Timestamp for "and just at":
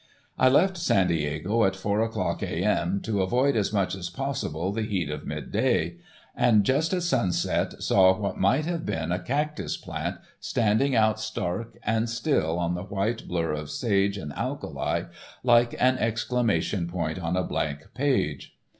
6.35-7.03